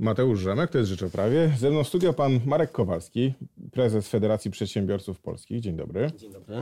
[0.00, 1.52] Mateusz Rzemek, to jest Życzoprawie.
[1.58, 3.34] Ze mną studio pan Marek Kowalski,
[3.72, 5.60] prezes Federacji Przedsiębiorców Polskich.
[5.60, 6.10] Dzień dobry.
[6.16, 6.56] Dzień dobry.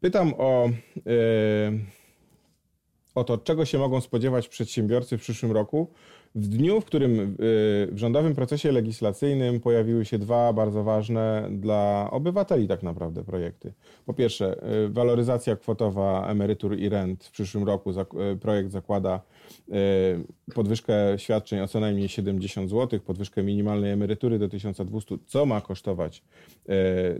[0.00, 1.04] Pytam o, yy,
[3.18, 5.90] o to, czego się mogą spodziewać przedsiębiorcy w przyszłym roku.
[6.34, 12.08] W dniu, w którym yy, w rządowym procesie legislacyjnym pojawiły się dwa bardzo ważne dla
[12.10, 13.72] obywateli tak naprawdę projekty.
[14.06, 17.92] Po pierwsze, yy, waloryzacja kwotowa emerytur i rent w przyszłym roku.
[18.40, 19.20] Projekt zakłada
[20.54, 26.22] podwyżkę świadczeń o co najmniej 70 zł, podwyżkę minimalnej emerytury do 1200, co ma kosztować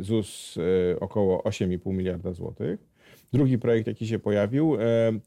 [0.01, 0.59] ZUS
[1.01, 2.98] około 8,5 miliarda złotych.
[3.33, 4.77] Drugi projekt, jaki się pojawił,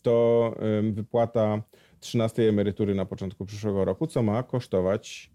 [0.02, 0.56] to
[0.92, 1.62] wypłata
[2.00, 5.32] 13 emerytury na początku przyszłego roku, co ma kosztować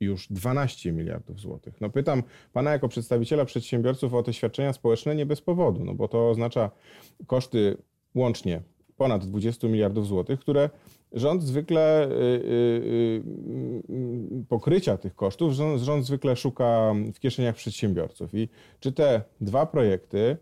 [0.00, 1.80] już 12 miliardów złotych.
[1.80, 6.08] No pytam pana jako przedstawiciela przedsiębiorców o te świadczenia społeczne nie bez powodu, no bo
[6.08, 6.70] to oznacza
[7.26, 7.76] koszty
[8.14, 8.62] łącznie
[8.96, 10.70] ponad 20 miliardów złotych, które
[11.12, 13.22] rząd zwykle y, y,
[13.90, 18.34] y, pokrycia tych kosztów, rząd, rząd zwykle szuka w kieszeniach przedsiębiorców.
[18.34, 18.48] I
[18.80, 20.36] czy te dwa projekty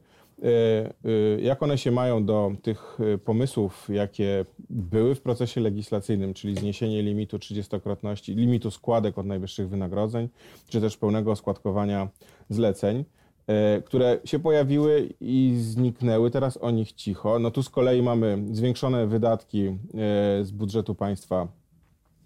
[1.42, 7.36] jak one się mają do tych pomysłów, jakie były w procesie legislacyjnym, czyli zniesienie limitu
[7.36, 10.28] 30-krotności, limitu składek od najwyższych wynagrodzeń,
[10.68, 12.08] czy też pełnego składkowania
[12.48, 13.04] zleceń,
[13.50, 17.38] E, które się pojawiły i zniknęły, teraz o nich cicho.
[17.38, 19.74] No tu z kolei mamy zwiększone wydatki e,
[20.44, 21.48] z budżetu państwa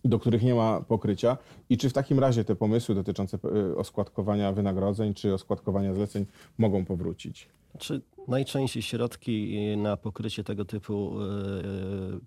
[0.05, 1.37] do których nie ma pokrycia
[1.71, 6.27] i czy w takim razie te pomysły dotyczące e, oskładkowania wynagrodzeń czy oskładkowania zleceń
[6.59, 7.49] mogą powrócić?
[7.79, 11.17] Czy najczęściej środki na pokrycie tego typu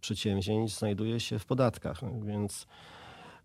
[0.02, 2.68] przedsięwzięć znajduje się w podatkach, więc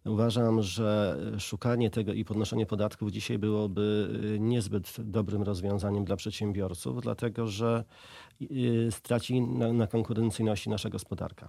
[0.05, 7.01] Uważam, że szukanie tego i podnoszenie podatków dzisiaj byłoby y, niezbyt dobrym rozwiązaniem dla przedsiębiorców,
[7.01, 7.85] dlatego że
[8.43, 11.49] y, straci na, na konkurencyjności nasza gospodarka.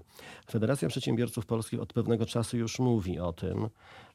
[0.51, 3.69] Federacja Przedsiębiorców Polskich od pewnego czasu już mówi o tym,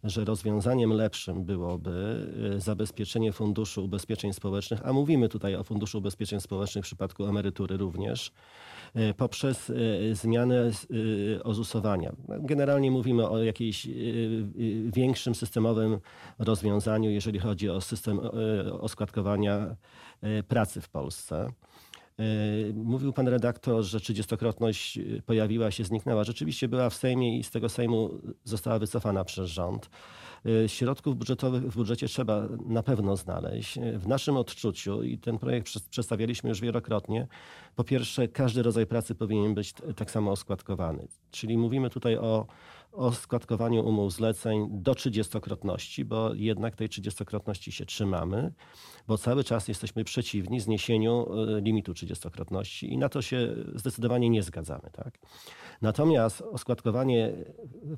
[0.05, 6.41] że rozwiązaniem lepszym byłoby y, zabezpieczenie funduszu ubezpieczeń społecznych, a mówimy tutaj o funduszu ubezpieczeń
[6.41, 8.33] społecznych w przypadku emerytury również,
[9.17, 9.73] poprzez
[10.13, 10.71] zmianę
[11.45, 12.13] ozusowania.
[12.29, 13.87] Generalnie mówimy o jakiejś
[14.93, 15.99] większym systemowym
[16.39, 18.21] rozwiązaniu, jeżeli chodzi o system
[18.81, 19.77] oskładkowania
[20.23, 21.53] e, pracy w Polsce.
[22.19, 22.23] E,
[22.75, 26.25] mówił pan redaktor, że trzydziestokrotność pojawiła się, zniknęła.
[26.25, 28.11] Rzeczywiście była w Sejmie i z tego Sejmu
[28.45, 29.91] została wycofana przez rząd.
[30.65, 33.79] E, środków budżetowych w budżecie trzeba na pewno znaleźć.
[33.99, 37.27] W naszym odczuciu, i ten projekt przedstawialiśmy już wielokrotnie,
[37.77, 41.09] po pierwsze, każdy rodzaj pracy powinien być tak samo oskładkowany.
[41.31, 42.47] Czyli mówimy tutaj o,
[42.93, 48.53] o składkowaniu umów zleceń do trzydziestokrotności, bo jednak tej trzydziestokrotności się trzymamy,
[49.09, 54.43] bo cały czas jesteśmy przeciwni zniesieniu e, limitu trzydziestokrotności i na to się zdecydowanie nie
[54.43, 54.91] zgadzamy.
[54.93, 55.19] Tak?
[55.83, 57.33] Natomiast oskładkowanie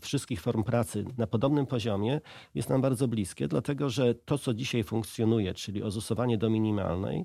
[0.00, 2.20] wszystkich form pracy na podobnym poziomie
[2.54, 7.24] jest nam bardzo bliskie, dlatego że to, co dzisiaj funkcjonuje, czyli ozusowanie do minimalnej,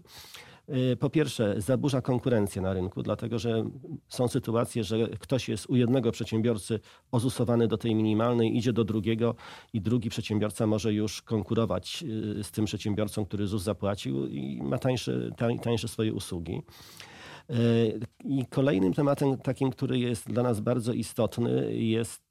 [1.00, 3.64] po pierwsze, zaburza konkurencję na rynku, dlatego że
[4.08, 6.80] są sytuacje, że ktoś jest u jednego przedsiębiorcy
[7.12, 9.36] ozusowany do tej minimalnej, idzie do drugiego
[9.74, 12.04] i drugi przedsiębiorca może już konkurować
[12.40, 15.32] y, z tym przedsiębiorcą, który ZUS zapłacił i ma tańsze,
[15.62, 16.62] tańsze swoje usługi.
[17.50, 22.25] Y, I kolejnym tematem takim, który jest dla nas bardzo istotny, jest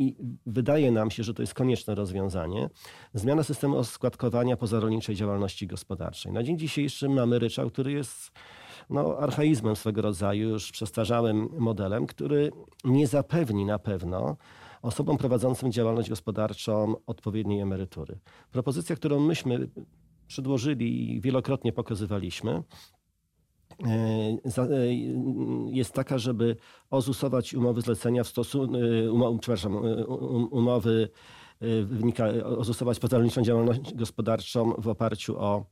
[0.00, 0.16] i
[0.46, 2.70] wydaje nam się, że to jest konieczne rozwiązanie,
[3.14, 6.32] zmiana systemu składkowania pozarolniczej działalności gospodarczej.
[6.32, 8.30] Na dzień dzisiejszy mamy ryczałt, który jest
[8.90, 12.50] no, archaizmem swego rodzaju, już przestarzałym modelem, który
[12.84, 14.36] nie zapewni na pewno
[14.82, 18.18] osobom prowadzącym działalność gospodarczą odpowiedniej emerytury.
[18.50, 19.68] Propozycja, którą myśmy
[20.26, 22.62] przedłożyli i wielokrotnie pokazywaliśmy,
[25.70, 26.56] jest taka, żeby
[26.90, 31.08] ozusować umowy zlecenia w stosunku, e, um, przepraszam, um, umowy
[31.84, 35.64] wynika, ozusować pozarolniczą działalność gospodarczą w oparciu o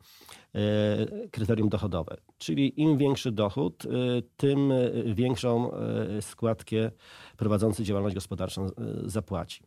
[1.31, 2.17] kryterium dochodowe.
[2.39, 3.87] Czyli im większy dochód,
[4.37, 4.73] tym
[5.07, 5.71] większą
[6.21, 6.91] składkę
[7.37, 8.67] prowadzący działalność gospodarczą
[9.05, 9.63] zapłaci.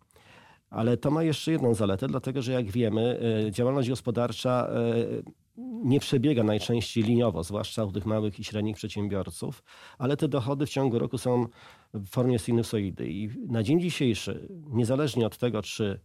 [0.70, 3.20] Ale to ma jeszcze jedną zaletę, dlatego że jak wiemy,
[3.52, 4.70] działalność gospodarcza
[5.84, 9.64] nie przebiega najczęściej liniowo, zwłaszcza u tych małych i średnich przedsiębiorców,
[9.98, 11.48] ale te dochody w ciągu roku są
[11.94, 13.12] w formie sinusoidy.
[13.12, 16.00] I na dzień dzisiejszy, niezależnie od tego, czy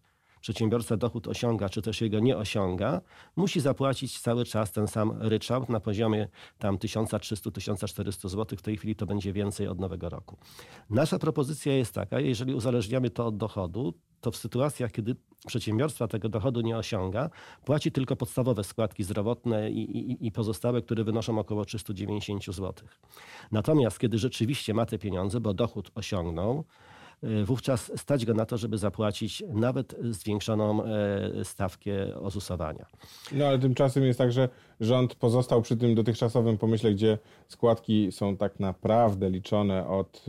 [0.46, 3.00] przedsiębiorca dochód osiąga, czy też jego nie osiąga,
[3.36, 6.28] musi zapłacić cały czas ten sam ryczałt na poziomie
[6.58, 8.58] tam 1300-1400 zł.
[8.58, 10.36] W tej chwili to będzie więcej od nowego roku.
[10.90, 15.16] Nasza propozycja jest taka, jeżeli uzależniamy to od dochodu, to w sytuacjach, kiedy
[15.46, 17.30] przedsiębiorstwa tego dochodu nie osiąga,
[17.64, 22.72] płaci tylko podstawowe składki zdrowotne i, i, i, pozostałe, które wynoszą około 390 zł.
[23.52, 26.64] Natomiast kiedy rzeczywiście ma te pieniądze, bo dochód osiągnął,
[27.44, 32.86] wówczas stać go na to, żeby zapłacić nawet zwiększoną e, stawkę ozusowania.
[33.32, 34.48] No ale tymczasem jest tak, że
[34.80, 37.18] rząd pozostał przy tym dotychczasowym pomyśle, gdzie
[37.48, 40.26] składki są tak naprawdę liczone od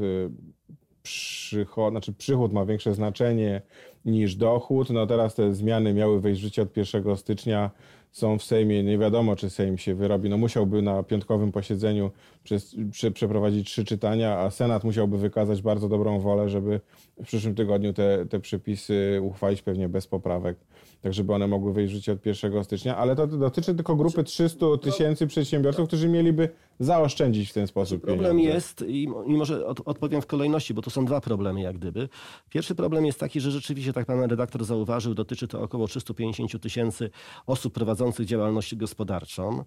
[1.04, 3.62] przychod, znaczy przychód ma większe znaczenie
[4.06, 4.90] niż dochód.
[4.90, 7.72] No teraz te zmiany miały wejść w życie od 1 stycznia
[8.12, 8.83] są w Sejmie.
[8.83, 10.30] Nie wiadomo, czy Sejm się wyrobi.
[10.30, 12.12] No musiałby na piątkowym posiedzeniu
[12.44, 16.81] przez, prze, przeprowadzić trzy czytania, a Senat musiałby wykazać bardzo dobrą wolę, żeby
[17.18, 20.57] w przyszłym tygodniu te, te przepisy uchwalić pewnie bez poprawek,
[21.01, 22.98] tak żeby one mogły wejść w życie od 1 stycznia.
[22.98, 28.38] Ale to dotyczy tylko grupy 300 tysięcy przedsiębiorców, którzy mieliby zaoszczędzić w ten sposób Problem
[28.38, 28.56] pieniądze.
[28.56, 28.85] jest,
[29.25, 32.09] i może odpowiem w kolejności, bo tu są dwa problemy jak gdyby.
[32.50, 37.09] Pierwszy problem jest taki, że rzeczywiście, tak pan redaktor zauważył, dotyczy to około 350 tysięcy
[37.45, 39.63] osób prowadzących działalność gospodarczą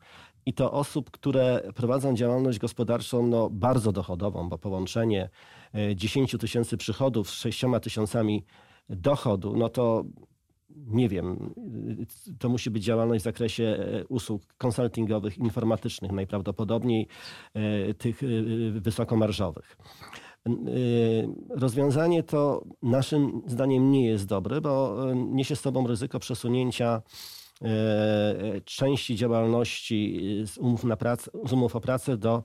[0.47, 5.31] i to osób, które prowadzą działalność gospodarczą no, bardzo dochodową, bo połączenie
[5.95, 8.45] 10 e, tysięcy przychodów z 6 tysiącami
[8.89, 10.05] dochodu, no to
[10.77, 11.55] nie wiem,
[12.39, 17.09] to musi być działalność w zakresie e, usług konsultingowych, informatycznych, najprawdopodobniej
[17.55, 18.21] e, tych
[18.73, 19.77] wysokomarżowych.
[21.49, 27.03] Rozwiązanie to naszym zdaniem nie jest dobre, bo niesie z sobą ryzyko przesunięcia
[28.65, 32.43] części działalności z umów, na pracę, z umów o pracę do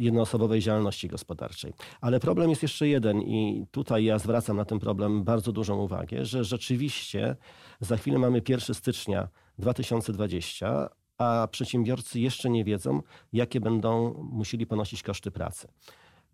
[0.00, 1.72] jednoosobowej działalności gospodarczej.
[2.00, 6.24] Ale problem jest jeszcze jeden i tutaj ja zwracam na ten problem bardzo dużą uwagę,
[6.24, 7.36] że rzeczywiście
[7.80, 10.88] za chwilę mamy 1 stycznia 2020,
[11.18, 13.02] a przedsiębiorcy jeszcze nie wiedzą,
[13.32, 15.68] jakie będą musieli ponosić koszty pracy.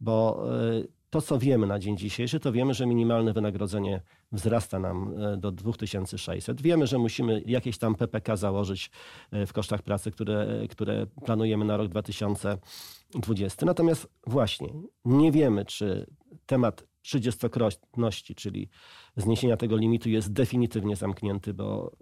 [0.01, 0.83] Bo e,
[1.17, 4.03] to, co wiemy na dzień dzisiejszy, to wiemy, że minimalne wynagrodzenie
[4.33, 6.63] wzrasta nam e, do 2600.
[6.63, 8.91] Wiemy, że musimy jakieś tam PPK założyć
[9.31, 13.67] e, w kosztach pracy, które, które planujemy na rok 2020.
[13.67, 14.69] Natomiast właśnie
[15.05, 16.07] nie wiemy, czy
[16.47, 18.69] temat trzydziestokrotności, czyli
[19.17, 21.93] zniesienia tego limitu jest definitywnie zamknięty, bo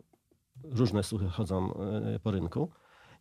[0.65, 2.71] różne słuchy chodzą e, po rynku.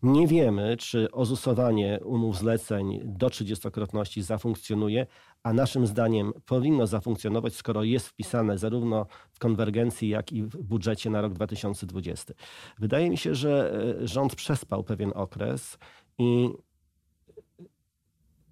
[0.03, 5.07] Nie wiemy, czy ozusowanie umów zleceń do 30-krotności zafunkcjonuje,
[5.44, 11.09] a naszym zdaniem powinno zafunkcjonować, skoro jest wpisane zarówno w konwergencji, jak i w budżecie
[11.09, 12.33] na rok 2020.
[12.79, 15.77] Wydaje mi się, że e, rząd przespał pewien okres
[16.17, 16.49] i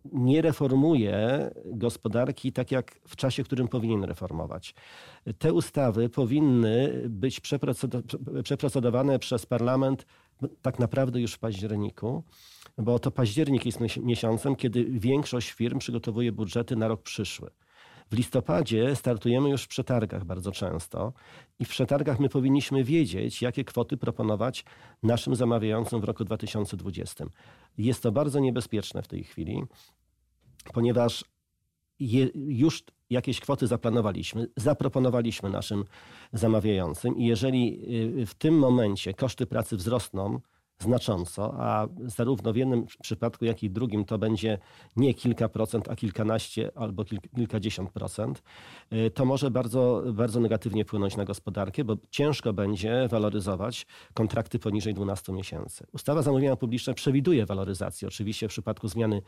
[0.06, 4.76] nie reformuje gospodarki tak jak w czasie, którym powinien reformować.
[5.38, 7.40] Te ustawy powinny być
[8.44, 10.06] przeprocedowane przez parlament
[10.62, 12.24] tak naprawdę już w październiku,
[12.78, 17.50] bo to październik jest miesiącem, kiedy większość firm przygotowuje budżety na rok przyszły.
[18.12, 21.14] W listopadzie startujemy już w przetargach bardzo często
[21.60, 24.66] i w przetargach my powinniśmy wiedzieć, jakie kwoty proponować
[25.04, 27.26] naszym zamawiającym w roku 2020.
[27.78, 29.64] Jest to bardzo niebezpieczne w tej chwili,
[30.74, 31.26] ponieważ
[32.02, 35.86] je, już jakieś kwoty zaplanowaliśmy, zaproponowaliśmy naszym
[36.34, 37.82] zamawiającym i jeżeli
[38.22, 40.40] y, w tym momencie koszty pracy wzrosną
[40.84, 44.58] znacząco, a zarówno w jednym przypadku, jak i w drugim to będzie
[44.96, 47.06] nie kilka procent, a kilkanaście albo
[47.36, 48.44] kilkadziesiąt procent,
[48.94, 54.94] y, to może bardzo, bardzo negatywnie wpłynąć na gospodarkę, bo ciężko będzie waloryzować kontrakty poniżej
[54.94, 55.88] 12 miesięcy.
[55.94, 59.22] Ustawa zamówienia publiczne przewiduje waloryzację, oczywiście w przypadku zmiany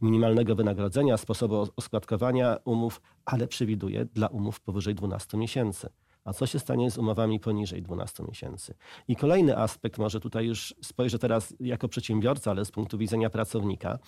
[0.00, 5.88] minimalnego wynagrodzenia, sposobu oskładkowania umów, ale przewiduje dla umów powyżej 12 miesięcy.
[6.24, 8.74] A co się stanie z umowami poniżej 12 miesięcy?
[9.08, 13.98] I kolejny aspekt, może tutaj już spojrzę teraz jako przedsiębiorca, ale z punktu widzenia pracownika.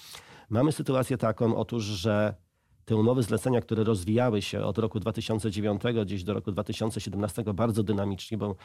[0.50, 2.34] Mamy sytuację taką, otóż, że
[2.86, 8.38] te umowy zlecenia, które rozwijały się od roku 2009 gdzieś do roku 2017 bardzo dynamicznie,
[8.38, 8.56] bo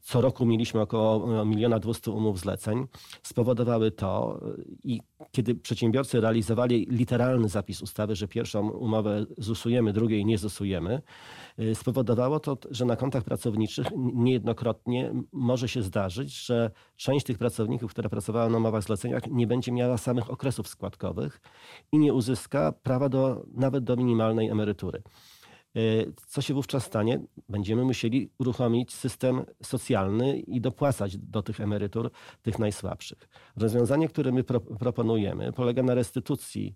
[0.00, 2.86] co roku mieliśmy około miliona 200 umów zleceń,
[3.22, 4.40] spowodowały to
[4.84, 5.00] i
[5.30, 11.02] kiedy przedsiębiorcy realizowali literalny zapis ustawy, że pierwszą umowę zusujemy, drugiej nie zusujemy,
[11.74, 18.08] spowodowało to, że na kontach pracowniczych niejednokrotnie może się zdarzyć, że część tych pracowników, która
[18.08, 21.40] pracowała na umowach zleceniach, nie będzie miała samych okresów składkowych
[21.92, 25.02] i nie uzyska prawa do, nawet do minimalnej emerytury.
[25.76, 27.20] Y, co się wówczas stanie?
[27.48, 32.10] Będziemy musieli uruchomić system socjalny i dopłacać do tych emerytur
[32.42, 33.28] tych najsłabszych.
[33.56, 36.74] Rozwiązanie, które my pro proponujemy, polega na restytucji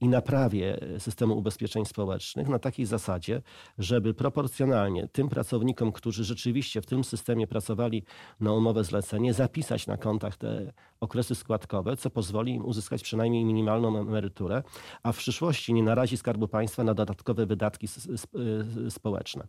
[0.00, 3.42] i naprawie systemu ubezpieczeń społecznych na takiej zasadzie,
[3.78, 8.04] żeby proporcjonalnie tym pracownikom, którzy rzeczywiście w tym systemie pracowali
[8.40, 13.98] na umowę zlecenie, zapisać na kontach te okresy składkowe, co pozwoli im uzyskać przynajmniej minimalną
[13.98, 14.62] emeryturę,
[15.02, 17.88] a w przyszłości nie narazi Skarbu Państwa na dodatkowe wydatki
[18.88, 19.46] społeczne.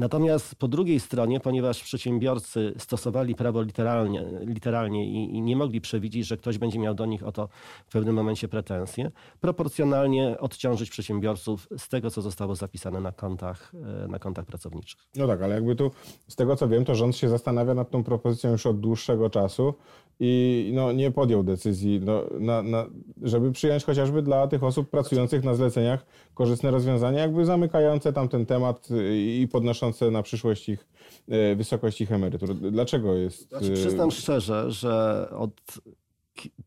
[0.00, 6.26] Natomiast po drugiej stronie, ponieważ przedsiębiorcy stosowali prawo literalnie, literalnie i, i, nie mogli przewidzieć,
[6.26, 7.48] że ktoś będzie miał do nich o to
[7.86, 13.72] w pewnym momencie pretensje, proporcjonalnie odciążyć przedsiębiorców z tego, co zostało zapisane na kontach,
[14.04, 15.00] e, na kontach pracowniczych.
[15.16, 15.90] No tak, ale jakby tu
[16.28, 19.74] z tego co wiem, to rząd się zastanawia nad tą propozycją już od dłuższego czasu
[20.20, 22.86] i no, nie podjął decyzji, no, na, na,
[23.22, 28.46] żeby przyjąć chociażby dla tych osób pracujących na zleceniach korzystne rozwiązania, jakby zamykające tam ten
[28.46, 30.88] temat i podnoszące na przyszłość ich
[31.28, 32.54] e, wysokość ich emerytur.
[32.54, 33.48] Dlaczego jest...
[33.48, 35.60] Znaczy, przyznam szczerze, że od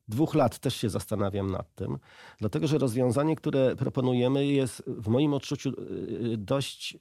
[0.08, 1.98] dwóch lat też się zastanawiam nad tym,
[2.40, 5.72] dlatego że rozwiązanie, które proponujemy jest w moim odczuciu
[6.38, 6.98] dość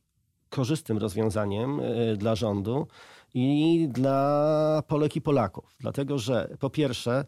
[0.48, 1.80] korzystnym rozwiązaniem
[2.16, 2.86] dla rządu
[3.34, 5.76] i dla Polek i Polaków.
[5.80, 7.24] Dlatego, że po pierwsze,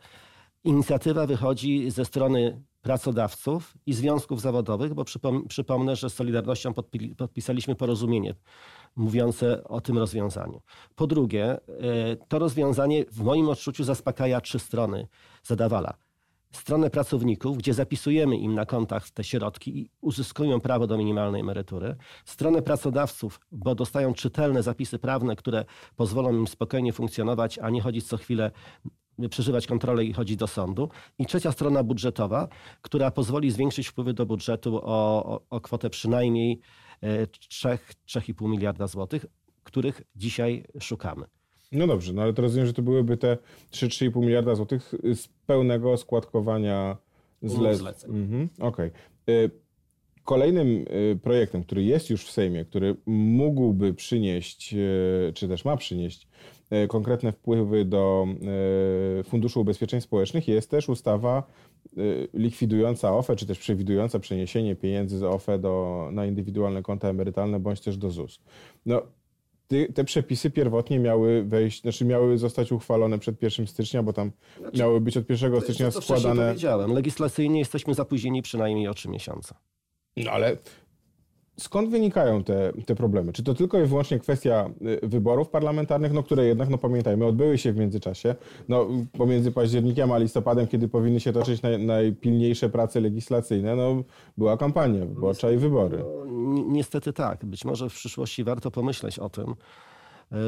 [0.64, 6.72] inicjatywa wychodzi ze strony pracodawców i związków zawodowych, bo przypom przypomnę, że z Solidarnością
[7.16, 8.34] podpisaliśmy porozumienie
[8.96, 10.60] mówiące o tym rozwiązaniu.
[10.94, 11.58] Po drugie, e,
[12.28, 15.08] to rozwiązanie w moim odczuciu zaspokaja trzy strony
[15.42, 15.94] zadawala
[16.56, 21.96] stronę pracowników, gdzie zapisujemy im na kontach te środki i uzyskują prawo do minimalnej emerytury,
[22.24, 25.64] stronę pracodawców, bo dostają czytelne zapisy prawne, które
[25.96, 28.50] pozwolą im spokojnie funkcjonować, a nie chodzić co chwilę
[29.30, 30.88] przeżywać kontrolę i chodzić do sądu.
[31.18, 32.48] I trzecia strona budżetowa,
[32.82, 36.60] która pozwoli zwiększyć wpływy do budżetu o, o, o kwotę przynajmniej
[37.02, 39.26] 3-3,5 e, miliarda złotych,
[39.64, 41.26] których dzisiaj szukamy.
[41.74, 43.38] No dobrze, no ale to rozumiem, że to byłyby te
[43.72, 46.96] 3-3,5 miliarda złotych z pełnego składkowania
[47.42, 48.10] zleceń.
[48.10, 48.90] Mhm, Okej.
[49.26, 49.64] Okay.
[50.24, 55.76] Kolejnym y, projektem, który jest już w Sejmie, który mógłby przynieść, y, czy też ma
[55.76, 56.28] przynieść
[56.84, 58.26] y, konkretne wpływy do
[59.24, 61.42] Funduszu Ubezpieczeń Społecznych, jest też ustawa
[62.34, 67.80] likwidująca OFE, czy też przewidująca przeniesienie pieniędzy z OFE do, na indywidualne konta emerytalne, bądź
[67.80, 68.40] też do ZUS.
[68.86, 69.02] No,
[69.94, 74.78] te przepisy pierwotnie miały wejść, znaczy miały zostać uchwalone przed 1 stycznia, bo tam znaczy,
[74.78, 76.46] miały być od 1 stycznia to, to składane.
[76.46, 76.92] powiedziałem.
[76.92, 79.54] Legislacyjnie jesteśmy zapóźnieni przynajmniej o 3 miesiące.
[80.16, 80.56] No ale
[81.56, 83.32] skąd wynikają te, te problemy?
[83.32, 84.70] Czy to tylko i wyłącznie kwestia
[85.02, 88.34] y, wyborów parlamentarnych, no, które jednak, no pamiętajmy, odbyły się w międzyczasie,
[88.68, 88.86] no,
[89.18, 94.02] pomiędzy październikiem a listopadem, kiedy powinny się toczyć naj, najpilniejsze prace legislacyjne, no,
[94.36, 95.98] była kampania wyborcza i wybory.
[95.98, 97.44] No, niestety tak.
[97.44, 99.54] Być może w przyszłości warto pomyśleć o tym,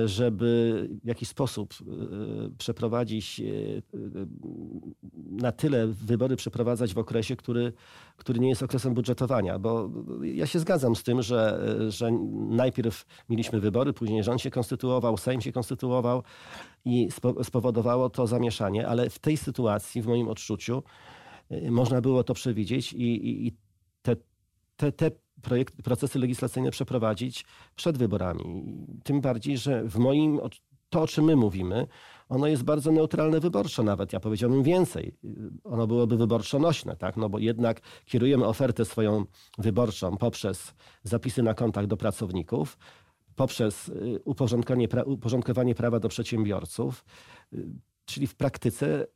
[0.04, 1.84] żeby w jakiś sposób e,
[2.58, 3.44] przeprowadzić, e,
[5.14, 7.72] na tyle wybory przeprowadzać w okresie, który,
[8.16, 9.58] który nie jest okresem budżetowania.
[9.58, 9.90] Bo
[10.22, 12.10] ja się zgadzam z tym, że, że
[12.48, 16.22] najpierw mieliśmy wybory, później rząd się konstytuował, Sejm się konstytuował
[16.84, 17.08] i
[17.42, 20.82] spowodowało to zamieszanie, ale w tej sytuacji, w moim odczuciu,
[21.70, 23.56] można było to przewidzieć i, i, i
[24.02, 24.16] te,
[24.76, 25.10] te, te
[25.46, 27.44] projekt, procesy legislacyjne przeprowadzić
[27.76, 28.76] przed wyborami.
[29.04, 30.40] Tym bardziej, że w moim,
[30.90, 31.86] to o czym my mówimy,
[32.28, 34.12] ono jest bardzo neutralne wyborczo nawet.
[34.12, 35.14] Ja powiedziałbym więcej.
[35.64, 37.16] Ono byłoby wyborczo nośne, tak?
[37.16, 39.24] no bo jednak kierujemy ofertę swoją
[39.58, 42.78] wyborczą poprzez zapisy na kontach do pracowników,
[43.36, 47.04] poprzez y, uporządkowanie, uporządkowanie prawa do przedsiębiorców,
[47.52, 47.66] y,
[48.04, 49.06] czyli w praktyce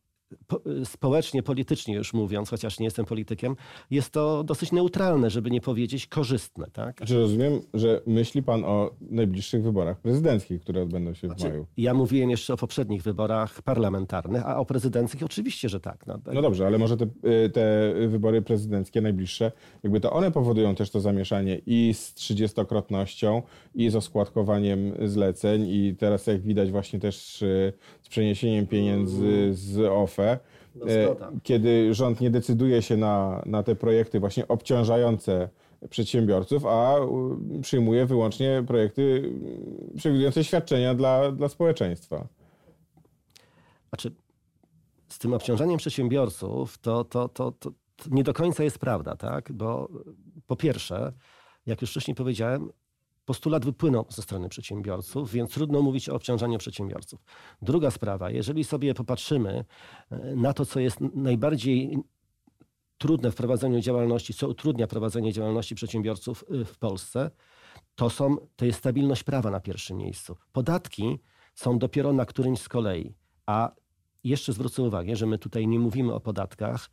[0.84, 3.56] społecznie, politycznie już mówiąc, chociaż nie jestem politykiem,
[3.90, 6.66] jest to dosyć neutralne, żeby nie powiedzieć korzystne.
[6.72, 6.96] Tak?
[6.96, 11.66] Znaczy rozumiem, że myśli pan o najbliższych wyborach prezydenckich, które odbędą się znaczy, w maju.
[11.76, 16.06] Ja mówiłem jeszcze o poprzednich wyborach parlamentarnych, a o prezydenckich oczywiście, że tak.
[16.06, 16.34] No, tak.
[16.34, 17.04] no dobrze, ale może te,
[17.44, 23.42] y, te, wybory prezydenckie najbliższe, jakby to one powodują też to zamieszanie i z trzydziestokrotnością,
[23.74, 27.72] i z oskładkowaniem zleceń, i teraz jak widać właśnie też y,
[28.02, 30.19] z przeniesieniem pieniędzy z OFE,
[30.74, 35.48] no, e, kiedy rząd nie decyduje się na, na te projekty właśnie obciążające
[35.90, 36.94] przedsiębiorców, a
[37.62, 39.32] przyjmuje wyłącznie projekty
[39.96, 42.28] przewidujące świadczenia dla, dla społeczeństwa.
[43.88, 44.14] Znaczy,
[45.08, 47.70] z tym obciążaniem przedsiębiorców to, to, to, to,
[48.10, 49.52] nie do końca jest prawda, tak?
[49.52, 49.88] Bo
[50.46, 51.12] po pierwsze,
[51.66, 52.70] jak już wcześniej powiedziałem,
[53.24, 57.20] postulat wypłynął ze strony przedsiębiorców, więc trudno mówić o obciążaniu przedsiębiorców.
[57.62, 59.64] Druga sprawa, jeżeli sobie popatrzymy
[60.10, 61.98] e, na to, co jest najbardziej
[62.98, 67.30] trudne w prowadzeniu działalności, co utrudnia prowadzenie działalności przedsiębiorców e, w Polsce,
[67.94, 70.36] to, są, to jest stabilność prawa na pierwszym miejscu.
[70.52, 71.18] Podatki
[71.54, 73.14] są dopiero na którymś z kolei.
[73.46, 73.72] A
[74.24, 76.90] jeszcze zwrócę uwagę, że my tutaj nie mówimy o podatkach,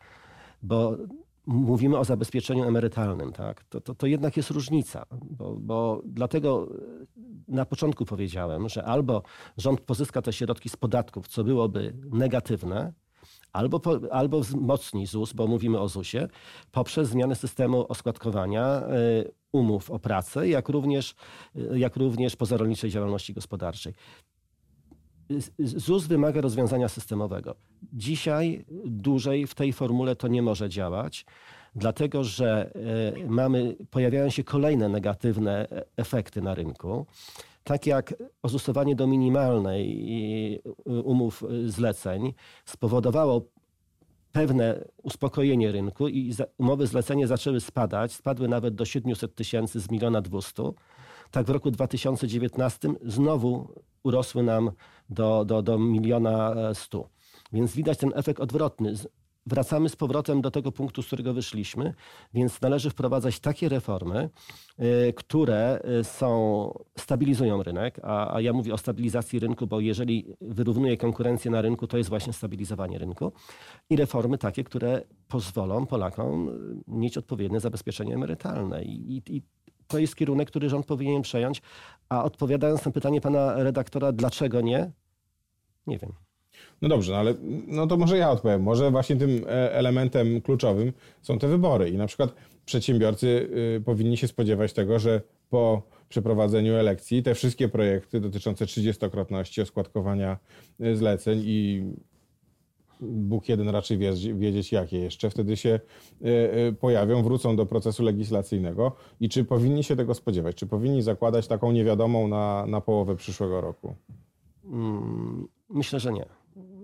[0.61, 0.97] bo
[1.47, 3.63] mówimy o zabezpieczeniu emerytalnym, tak?
[3.63, 6.67] to, to, to jednak jest różnica, bo, bo dlatego
[7.47, 9.23] na początku powiedziałem, że albo
[9.57, 12.93] rząd pozyska te środki z podatków, co byłoby negatywne,
[13.53, 16.27] albo, po, albo wzmocni ZUS, bo mówimy o ZUS-ie,
[16.71, 18.83] poprzez zmianę systemu oskładkowania,
[19.21, 21.15] y, umów o pracę, jak również,
[21.73, 23.93] jak również pozarolniczej działalności gospodarczej.
[25.59, 27.55] ZUS wymaga rozwiązania systemowego.
[27.93, 31.25] Dzisiaj dłużej w tej formule to nie może działać,
[31.75, 32.71] dlatego że
[33.15, 35.67] e, mamy, pojawiają się kolejne negatywne
[35.97, 37.05] efekty na rynku,
[37.63, 42.33] tak jak ozusowanie do minimalnej umów zleceń
[42.65, 43.41] spowodowało
[44.31, 50.21] pewne uspokojenie rynku i umowy zlecenie zaczęły spadać, spadły nawet do 700 tysięcy z miliona
[50.21, 50.63] 200.
[51.31, 54.71] Tak w roku 2019 znowu urosły nam
[55.09, 57.09] do, do, do miliona 100.
[57.53, 58.93] Więc widać ten efekt odwrotny
[59.47, 61.93] wracamy z powrotem do tego punktu, z którego wyszliśmy,
[62.33, 64.29] więc należy wprowadzać takie reformy,
[64.79, 70.25] y, które y, są, stabilizują rynek, a, a ja mówię o stabilizacji rynku, bo jeżeli
[70.41, 73.31] wyrównuje konkurencję na rynku, to jest właśnie stabilizowanie rynku
[73.89, 76.49] i reformy takie, które pozwolą Polakom
[76.87, 79.41] mieć odpowiednie zabezpieczenie emerytalne i, i, i
[79.87, 81.61] to jest kierunek, który rząd powinien przejąć.
[82.09, 84.91] A odpowiadając na pytanie pana redaktora, dlaczego nie?
[85.87, 86.13] Nie wiem.
[86.81, 87.33] No dobrze, no ale
[87.67, 88.63] no to może ja odpowiem.
[88.63, 92.33] Może właśnie tym e, elementem kluczowym są te wybory i na przykład
[92.65, 99.61] przedsiębiorcy y, powinni się spodziewać tego, że po przeprowadzeniu elekcji te wszystkie projekty dotyczące trzydziestokrotności
[99.61, 100.37] oskładkowania
[100.81, 101.83] y, zleceń i
[103.01, 103.97] Bóg jeden raczej
[104.35, 105.79] wiedzieć, jakie jeszcze wtedy się
[106.69, 110.55] y, pojawią, wrócą do procesu legislacyjnego i czy powinni się tego spodziewać?
[110.55, 113.95] Czy powinni zakładać taką niewiadomą na, na połowę przyszłego roku?
[114.65, 116.25] Mm, myślę, że nie.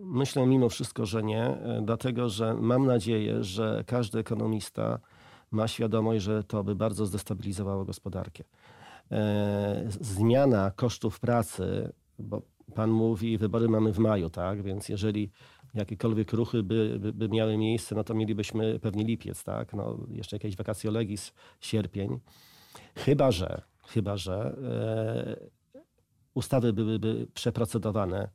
[0.03, 5.00] Myślę mimo wszystko, że nie, e, dlatego że mam nadzieję, że każdy ekonomista
[5.51, 8.43] ma świadomość, że to by bardzo zdestabilizowało gospodarkę.
[9.12, 12.41] E, zmiana kosztów pracy, bo
[12.75, 14.62] pan mówi, wybory mamy w maju, tak?
[14.62, 15.32] Więc jeżeli
[15.74, 19.74] jakiekolwiek ruchy by, by, by, miały miejsce, no to mielibyśmy pewnie lipiec, tak?
[19.74, 22.20] No, jeszcze jakieś wakacje legis, sierpień.
[22.96, 25.50] Chyba, że, chyba, że e,
[26.34, 28.30] ustawy byłyby przeprocedowane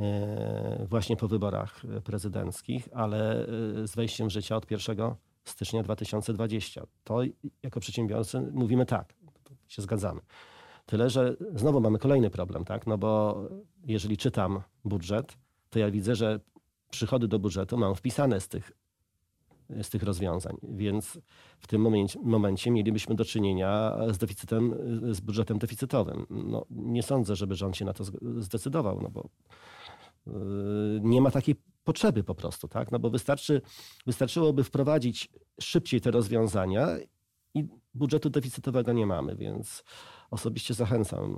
[0.00, 3.46] E, właśnie po wyborach prezydenckich, ale e,
[3.86, 5.14] z wejściem w życie od 1
[5.44, 6.86] stycznia 2020.
[7.04, 7.20] To
[7.62, 9.14] jako przedsiębiorcy mówimy tak,
[9.68, 10.20] się zgadzamy.
[10.86, 12.86] Tyle, że znowu mamy kolejny problem, tak?
[12.86, 13.40] No bo
[13.86, 15.36] jeżeli czytam budżet,
[15.70, 16.40] to ja widzę, że
[16.90, 18.72] przychody do budżetu mam wpisane z tych,
[19.82, 21.18] z tych rozwiązań, więc
[21.58, 24.74] w tym momencie, momencie mielibyśmy do czynienia z deficytem,
[25.14, 26.26] z budżetem deficytowym.
[26.30, 28.04] No, nie sądzę, żeby rząd się na to
[28.38, 29.28] zdecydował, no bo
[30.26, 32.92] Yy, nie ma takiej potrzeby po prostu, tak?
[32.92, 33.62] No bo wystarczy,
[34.06, 35.28] wystarczyłoby wprowadzić
[35.60, 36.86] szybciej te rozwiązania
[37.54, 39.84] i budżetu deficytowego nie mamy, więc
[40.30, 41.36] osobiście zachęcam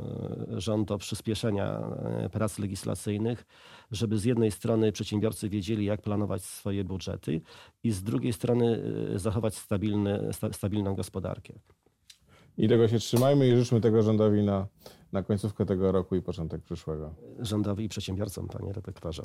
[0.51, 1.81] yy, rząd do przyspieszenia
[2.23, 3.47] yy, prac legislacyjnych,
[3.91, 7.41] żeby z jednej strony przedsiębiorcy wiedzieli, jak planować swoje budżety
[7.83, 8.83] i z drugiej strony
[9.15, 11.55] zachować stabilny, stabilną gospodarkę.
[12.59, 14.67] I tego się trzymajmy i życzmy tego rządowi na,
[15.13, 17.15] na końcówkę tego roku i początek przyszłego.
[17.39, 19.23] Rządowi i przedsiębiorcom, panie redaktorze.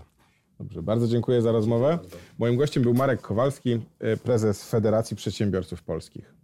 [0.60, 2.00] Dobrze, bardzo dziękuję za rozmowę.
[2.38, 6.43] Moim gościem był Marek Kowalski, e, prezes Federacji Przedsiębiorców Polskich.